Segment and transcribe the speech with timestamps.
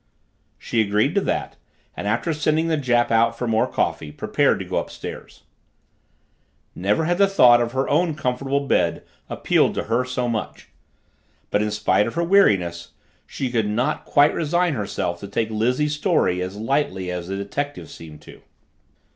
[0.57, 1.57] She agreed to that,
[1.95, 5.43] and after sending the Jap out for more coffee prepared to go upstairs.
[6.73, 10.69] Never had the thought of her own comfortable bed appealed to her so much.
[11.51, 12.93] But, in spite of her weariness,
[13.27, 17.87] she could not quite resign herself to take Lizzie's story as lightly as the detective
[17.87, 18.41] seemed to.